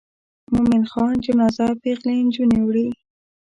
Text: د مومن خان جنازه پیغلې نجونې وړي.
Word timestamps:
د 0.47 0.47
مومن 0.53 0.83
خان 0.91 1.15
جنازه 1.25 1.67
پیغلې 1.83 2.13
نجونې 2.27 2.59
وړي. 2.63 2.87